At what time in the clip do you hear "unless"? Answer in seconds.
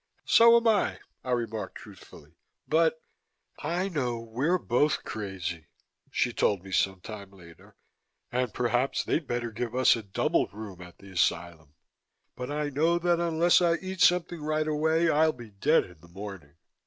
13.19-13.61